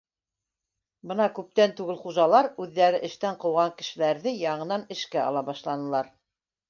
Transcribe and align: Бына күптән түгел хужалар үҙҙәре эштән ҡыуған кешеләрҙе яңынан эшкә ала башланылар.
Бына 1.09 1.27
күптән 1.39 1.75
түгел 1.81 1.99
хужалар 2.05 2.49
үҙҙәре 2.65 3.01
эштән 3.09 3.37
ҡыуған 3.45 3.75
кешеләрҙе 3.83 4.35
яңынан 4.41 4.87
эшкә 4.97 5.25
ала 5.27 5.45
башланылар. 5.51 6.11